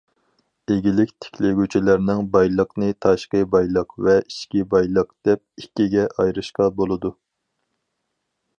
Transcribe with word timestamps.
ئىگىلىك 0.75 1.11
تىكلىگۈچىلەرنىڭ 1.25 2.23
بايلىقىنى 2.35 2.89
تاشقى 3.07 3.41
بايلىق 3.53 3.93
ۋە 4.07 4.17
ئىچكى 4.23 4.65
بايلىق، 4.73 5.13
دەپ 5.29 5.45
ئىككىگە 5.65 6.07
ئايرىشقا 6.25 6.71
بولىدۇ. 6.81 7.17